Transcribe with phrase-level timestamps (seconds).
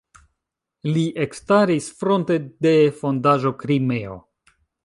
[0.95, 4.21] Li ekstaris fronte de Fondaĵo "Krimeo".